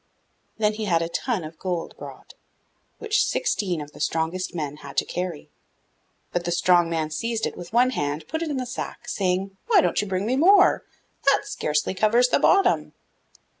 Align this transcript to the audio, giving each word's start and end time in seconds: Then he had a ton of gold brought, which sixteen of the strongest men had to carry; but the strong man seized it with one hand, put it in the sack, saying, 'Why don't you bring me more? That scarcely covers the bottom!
Then 0.57 0.73
he 0.73 0.85
had 0.85 1.03
a 1.03 1.09
ton 1.09 1.43
of 1.43 1.59
gold 1.59 1.95
brought, 1.95 2.33
which 2.97 3.23
sixteen 3.23 3.79
of 3.81 3.91
the 3.91 3.99
strongest 3.99 4.55
men 4.55 4.77
had 4.77 4.97
to 4.97 5.05
carry; 5.05 5.51
but 6.31 6.43
the 6.43 6.51
strong 6.51 6.89
man 6.89 7.11
seized 7.11 7.45
it 7.45 7.55
with 7.55 7.71
one 7.71 7.91
hand, 7.91 8.27
put 8.27 8.41
it 8.41 8.49
in 8.49 8.57
the 8.57 8.65
sack, 8.65 9.07
saying, 9.07 9.55
'Why 9.67 9.79
don't 9.79 10.01
you 10.01 10.07
bring 10.07 10.25
me 10.25 10.35
more? 10.37 10.83
That 11.27 11.41
scarcely 11.45 11.93
covers 11.93 12.29
the 12.29 12.39
bottom! 12.39 12.93